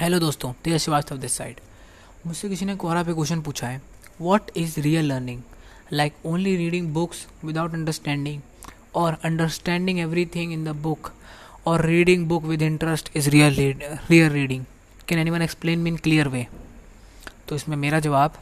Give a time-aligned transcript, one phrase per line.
[0.00, 1.56] Hello दोस्तों तेज Srivastava this side
[2.26, 3.80] मुझसे किसी ने कोरा पे क्वेश्चन पूछा है
[4.20, 5.40] what is real learning
[5.92, 8.40] like only reading books without understanding
[8.96, 11.10] और understanding every thing in the book
[11.66, 13.54] और reading book with interest is real
[14.10, 14.64] real reading
[15.08, 16.46] can any one explain mean clear way
[17.48, 18.38] तो इसमें मेरा जवाब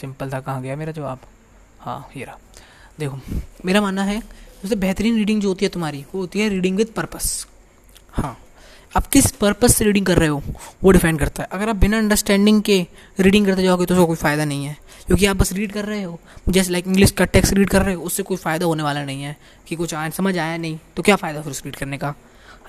[0.00, 1.20] simple था, कहाँ गया मेरा जवाब?
[1.80, 2.38] हाँ ये रहा।
[2.98, 3.18] देखो,
[3.64, 4.20] मेरा मानना है,
[4.62, 7.46] सबसे बेहतरीन रीडिंग जो होती है तुम्हारी, वो होती है रीडिंग विद पर्पस
[8.12, 8.36] हाँ।
[8.96, 10.42] आप किस पर्पज़ से रीडिंग कर रहे हो,
[10.84, 12.86] वो डिफाइन करता है। अगर आप बिना अंडरस्टैंडिंग के
[13.20, 16.02] रीडिंग करते जाओगे तो उसका कोई फ़ायदा नहीं है। क्योंकि आप बस रीड कर रहे
[16.02, 19.04] हो। जैसे लाइक इंग्लिश का टेक्स्ट रीड कर रहे हो, उससे कोई फ़ायदा होने वाला
[19.04, 19.36] नहीं है
[19.68, 22.14] कि कुछ आया, समझ आया नहीं तो क्या फ़ायदा फिर उस रीड करने का?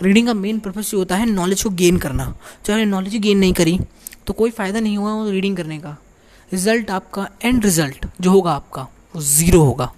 [0.02, 2.34] रीडिंग का मेन पर्पज़ जो होता है नॉलेज को गेन करना।
[2.66, 3.80] चाहे नॉलेज गेन नहीं करी
[4.27, 5.98] तो कोई फ़ायदा नहीं हुआ वो रीडिंग करने का।
[6.52, 8.82] रिज़ल्ट आपका एंड रिज़ल्ट जो होगा आपका,
[9.16, 9.91] वो ज़ीरो होगा।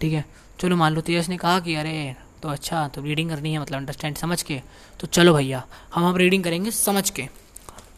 [0.00, 0.24] ठीक है?
[0.60, 3.78] चलो मान लो तेजस ने कहा कि, अरे तो अच्छा तो रीडिंग करनी है मतलब
[3.78, 4.60] अंडरस्टैंड समझ के।
[5.00, 5.62] तो चलो भैया,
[5.94, 7.28] हम अब रीडिंग करेंगे समझ के।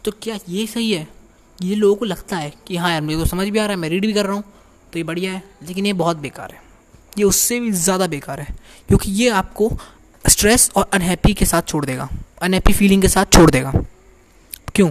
[0.05, 1.07] तो क्या ये सही है?
[1.59, 3.77] ये लोगों को लगता है कि हाँ यार, मुझे तो समझ भी आ रहा है,
[3.77, 4.45] मैं रीड भी कर रहा हूँ
[4.93, 6.63] तो ये बढ़िया है, लेकिन ये बहुत बेकार है।
[7.19, 8.55] ये उससे भी ज़्यादा बेकार है,
[8.89, 9.71] क्योंकि ये आपको
[10.25, 12.09] स्ट्रेस और अनहैप्पी के साथ छोड़ देगा
[12.43, 13.73] अनहैप्पी फीलिंग के साथ छोड़ देगा।
[14.75, 14.91] क्यों?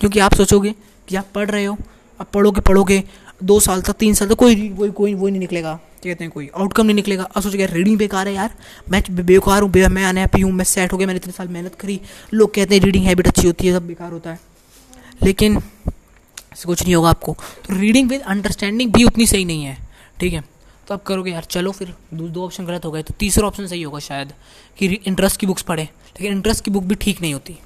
[0.00, 0.74] क्योंकि आप सोचोगे
[1.08, 1.76] कि आप पढ़ रहे हो,
[2.20, 3.02] आप पढ़ोगे पढ़ोगे,
[3.42, 6.48] दो साल तक, तीन साल तक कोई कोई कोई वो नहीं निकलेगा। कहते हैं कोई
[6.56, 7.22] आउटकम नहीं निकलेगा.
[7.24, 8.54] अब सोचेगा रीडिंग बेकार है यार।
[8.90, 11.74] मैं बेकार हूँ बे, मैं अनहैप्पी हूँ मैं सेट हो गया मैंने इतने साल मेहनत
[11.74, 12.00] करी।
[12.34, 14.40] लोग कहते हैं रीडिंग हैबिट अच्छी होती है सब बेकार होता है।
[15.22, 15.60] लेकिन
[16.66, 19.76] कुछ नहीं होगा आपको। तो रीडिंग विद अंडरस्टैंडिंग भी उतनी सही नहीं है।
[20.20, 20.44] ठीक है?
[20.88, 23.82] तो आप करोगे यार चलो फिर दो ऑप्शन गलत हो गए तो तीसरा ऑप्शन सही
[23.82, 24.32] होगा शायद
[24.78, 27.58] कि इंटरेस्ट की बुक्स पढ़ें। लेकिन इंटरेस्ट की बुक भी ठीक नहीं होती।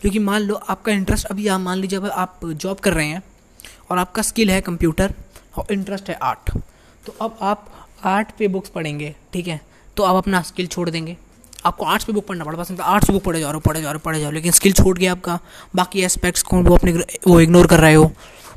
[0.00, 3.22] क्योंकि मान लो आपका इंटरेस्ट अभी आप मान लीजिए आप जॉब कर रहे हैं
[3.90, 5.14] और आपका स्किल है कंप्यूटर
[5.56, 6.50] और इंटरेस्ट है आर्ट
[7.06, 7.66] तो अब आप
[8.04, 9.60] आर्ट पे बुक्स पढ़ेंगे, ठीक है?
[9.96, 11.16] तो आप अपना स्किल छोड़ देंगे।
[11.66, 13.86] आपको आर्ट्स पे बुक पढ़ना पड़ा पसंद आर्ट्स बुक पढ़े जा रहे हो पढ़े जा
[13.86, 15.38] रहे हो पढ़े जा रहे हो लेकिन स्किल छूट गया आपका।
[15.76, 16.92] बाकी एस्पेक्ट्स को वो अपने
[17.28, 18.10] वो इग्नोर कर रहे हो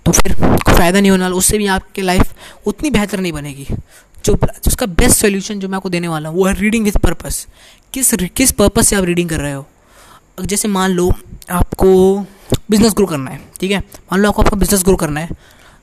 [0.05, 2.33] तो फिर फ़ायदा नहीं होने वाला। उससे भी आपकी लाइफ
[2.67, 3.67] उतनी बेहतर नहीं बनेगी।
[4.25, 4.33] जो
[4.67, 7.45] उसका बेस्ट सोल्यूशन जो मैं आपको देने वाला हूँ, वो है रीडिंग विथ पर्पस
[7.93, 9.65] किस किस पर्पस से आप रीडिंग कर रहे हो?
[10.41, 11.11] जैसे मान लो
[11.51, 12.19] आपको
[12.69, 13.79] बिज़नेस ग्रो करना है, ठीक है?
[13.79, 15.29] मान लो आपको आपका बिज़नेस ग्रो करना है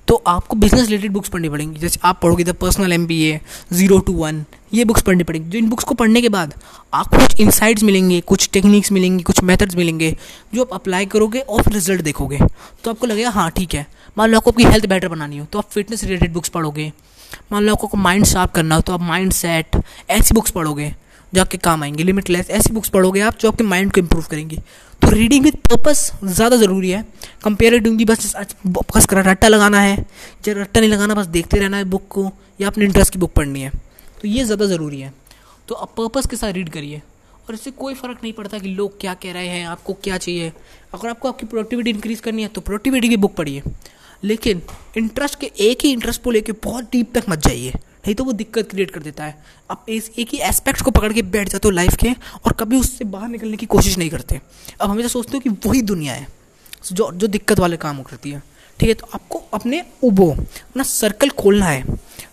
[0.09, 3.41] तो आपको बिज़नेस रिलेटेड बुक्स पढ़नी पड़ेंगी। जैसे आप पढ़ोगे the personal M B A
[3.73, 4.45] zero to one
[4.75, 6.55] ये बुक्स पढ़नी पड़ेंगी। जो इन बुक्स को पढ़ने के बाद
[6.95, 10.17] आपको कुछ इंसाइट्स मिलेंगे, कुछ टेक्निक्स मिलेंगी, कुछ मेथड्स मिलेंगे,
[10.55, 12.39] जो आप अप्लाई करोगे और फिर रिज़ल्ट देखोगे।
[12.85, 13.87] तो आपको लगेगा हाँ ठीक है।
[14.19, 16.93] मान लो आपको आपकी हेल्थ बेटर बनानी हो तो आप फिटनेस रिलेटेड बुक्स पढ़ोगे।
[17.53, 19.77] मान लो आपको माइंड शार्प करना हो तो आप माइंड सेट
[20.11, 20.95] ऐसी बुक्स पढ़ोगे,
[21.33, 24.59] जो आपके काम आएँगे। लिमिटलेस ऐसी बुक्स पढ़ोगे आप, जो आपके माइंड को इम्प्रूव करेंगी।
[25.07, 27.03] तो रीडिंग विद पर्पस ज़्यादा ज़रूरी है।
[27.45, 28.35] कंपेरेटिवली बस
[28.67, 29.97] बस रट्टा लगाना है।
[30.45, 32.31] जब रट्टा नहीं लगाना, बस देखते रहना है बुक को,
[32.61, 33.71] या अपने इंटरेस्ट की बुक पढ़नी है।
[34.23, 35.13] तो ये ज़्यादा ज़रूरी है।
[35.69, 37.03] तो आप पर्पस के साथ रीड करिए।
[37.49, 40.53] और इससे कोई फ़र्क नहीं पड़ता कि लोग क्या कह रहे हैं, आपको क्या चाहिए।
[40.95, 43.63] अगर आपको आपकी प्रोडक्टिविटी इंक्रीज़ करनी है तो प्रोडक्टिविटी की बुक पढ़िए।
[44.25, 44.63] लेकिन
[44.97, 47.73] इंटरेस्ट के एक ही इंटरेस्ट को लेके बहुत डीप तक मत जाइए।
[48.07, 49.37] नहीं तो वो दिक्कत क्रिएट कर देता है।
[49.71, 52.11] आप इस, एक ही एस्पेक्ट को पकड़ के बैठ जाते हो लाइफ के
[52.45, 54.41] और कभी उससे बाहर निकलने की कोशिश नहीं करते।
[54.81, 56.27] अब हमेशा सोचते हो कि वही दुनिया है,
[56.85, 58.43] जो जो दिक्कत वाले काम करती है।
[58.79, 61.85] ठीक है तो आपको अपने उबो, अपना सर्कल खोलना है।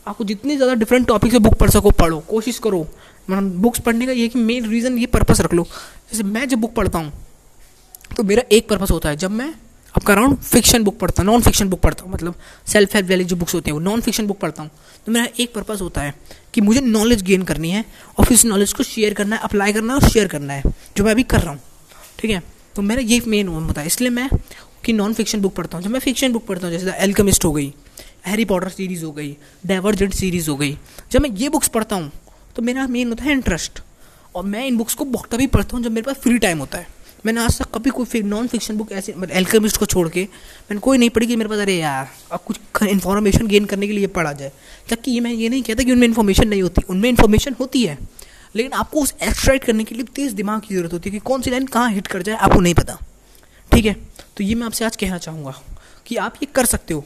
[0.08, 2.86] आपको जितनी ज़्यादा डिफरेंट टॉपिक से बुक पढ़ सको, पढ़ो, कोशिश करो।
[3.28, 6.58] मतलब बुक्स पढ़ने का ये कि मेन रीज़न ये पर्पस रख लो। जैसे मैं जब
[6.58, 7.12] बुक पढ़ता हूँ
[8.18, 9.54] तो मेरा एक पर्पस होता है। जब मैं
[9.94, 12.36] आपका अराउंड फिक्शन बुक पढ़ता हूँ नॉन फिक्शन बुक पढ़ता हूँ मतलब
[12.68, 14.70] सेल्फ हेल्प वाली जो बुक्स होती हैं वो नॉन फिक्शन बुक पढ़ता हूँ।
[15.06, 16.14] तो मेरा एक पर्पज़ होता है
[16.54, 17.84] कि मुझे नॉलेज गेन करनी है,
[18.20, 20.64] और फिर उस नॉलेज को शेयर करना है अप्लाई करना है और शेयर करना है,
[20.98, 21.60] जो मैं अभी कर रहा हूँ।
[22.20, 22.42] ठीक है?
[22.76, 24.30] तो मेरा ये मेन होता है। इसलिए मैं
[24.86, 27.52] कि नॉन फिक्शन बुक पढ़ता हूँ। जब मैं फिक्शन बुक पढ़ता हूँ, जैसे एल्कमिस्ट हो
[27.52, 27.74] गई
[28.26, 30.78] हैरी पॉटर सीरीज़ हो गई डाइवर्जेंट सीरीज़ हो गई,
[31.12, 32.12] जब मैं ये बुक्स पढ़ता हूँ
[32.56, 33.82] तो मेरा मेन होता है इंटरेस्ट
[34.36, 36.78] और मैं इन बुक्स को बहुत तभी पढ़ता हूँ जब मेरे पास फ्री टाइम होता
[36.78, 36.88] है।
[37.26, 40.80] मैंने आज तक कभी कोई नॉन फिक्शन बुक ऐसे मतलब एल्केमिस्ट को छोड़ के, मैंने
[40.80, 44.08] कोई नहीं पढ़ी कि मेरे पास, अरे यार, अब कुछ इन्फॉर्मेशन गेन करने के लिए
[44.08, 44.52] पढ़ा जाए।
[44.90, 47.98] ताकि ये मैं ये नहीं कहता कि उनमें इन्फॉर्मेशन नहीं होती। उनमें इन्फॉर्मेशन होती है,
[48.56, 51.42] लेकिन आपको उस एक्सट्राइट करने के लिए तेज़ दिमाग की ज़रूरत होती है कि कौन
[51.42, 52.98] सी लाइन कहाँ हिट कर जाए, आपको नहीं पता।
[53.72, 53.96] ठीक है?
[54.38, 55.54] तो ये मैं आपसे आज कहना चाहूँगा
[56.06, 57.04] कि आप ये कर सकते हो।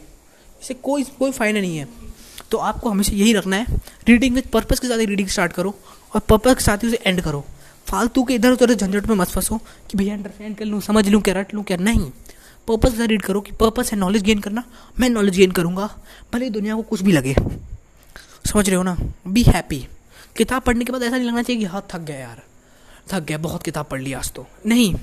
[0.61, 1.87] इसे कोई कोई फ़ायदा नहीं है।
[2.51, 3.77] तो आपको हमेशा यही रखना है।
[4.07, 5.75] रीडिंग विद पर्पज़ के साथ ही रीडिंग स्टार्ट करो
[6.13, 7.45] और पर्पज़ के साथ ही उसे एंड करो।
[7.87, 11.21] फालतू के इधर उधर झंझट में मत फंसो कि भैया अंडरस्टैंड कर लूँ, समझ लूँ
[11.21, 12.11] क्या, रट लूँ क्या। नहीं।
[12.67, 14.63] पर्पस से रीड करो कि पर्पस है नॉलेज गेन करना।
[14.99, 15.97] मैं नॉलेज गेन करूँगा।
[16.33, 17.35] भले दुनिया को कुछ भी लगे।
[18.45, 18.97] समझ रहे हो ना?
[19.27, 19.87] बी हैप्पी
[20.37, 22.41] किताब पढ़ने के बाद ऐसा नहीं लगना चाहिए कि हाँ थक गया यार।
[23.11, 24.93] थक गया, बहुत किताब पढ़ लिया आज तो। नहीं।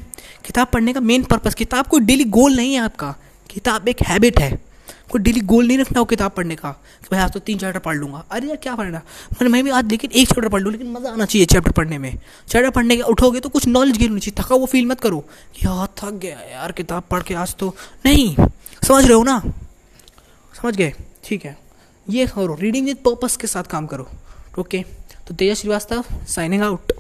[0.45, 3.15] किताब पढ़ने का मेन पर्पज़ किताब कोई डेली गोल नहीं है आपका।
[3.51, 4.64] किताब एक हैबिट है।
[5.11, 7.79] कोई डेली गोल नहीं रखना हो किताब पढ़ने का, कि भाई आज तो तीन चैप्टर
[7.81, 8.99] पढ़ लूँगा। अरे यार, क्या पढ़ना
[9.33, 11.99] मैंने मैं भी आज लेकिन एक चैप्टर पढ़ लूँ, लेकिन मज़ा आना चाहिए चैप्टर पढ़ने
[11.99, 12.13] में।
[12.49, 15.25] चैप्टर पढ़ने के, उठोगे तो कुछ नॉलेज गेन होनी चाहिए। थका वो फील मत करो।
[15.65, 17.75] हाँ थक गया यार, किताब पढ़ के आज तो
[18.07, 19.41] नहीं। समझ रहे हो ना?
[20.55, 20.93] समझ गए?
[21.25, 21.57] ठीक है।
[22.07, 24.09] ये करो रीडिंग विद पर्पस के साथ काम करो।
[24.59, 24.85] ओके
[25.29, 26.93] तो तेजा श्रीवास्तव साइनिंग आउट